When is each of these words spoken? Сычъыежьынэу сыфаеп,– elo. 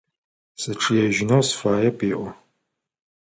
Сычъыежьынэу 0.61 1.43
сыфаеп,– 1.47 1.97
elo. 2.09 2.29